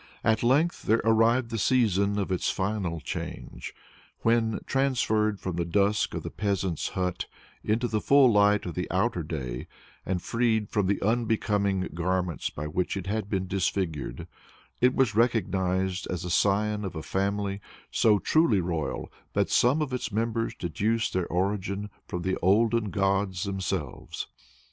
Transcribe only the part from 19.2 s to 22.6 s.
that some of its members deduce their origin from the